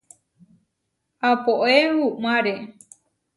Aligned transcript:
Apoé 1.29 1.75
uʼmáre. 2.07 2.53